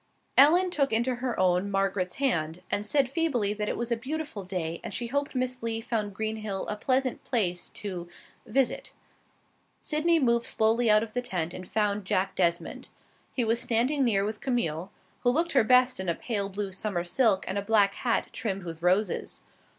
[0.35, 4.43] Ellen took into her own Margaret's hand, and said feebly that it was a beautiful
[4.43, 8.09] day and she hoped Miss Lee found Greenhill a pleasant place to
[8.47, 8.93] visit.
[9.79, 12.87] Sydney moved slowly out of the tent and found Jack Desmond.
[13.31, 14.91] He was standing near with Camille,
[15.21, 18.63] who looked her best in a pale blue summer silk and a black hat trimmed
[18.63, 19.43] with roses.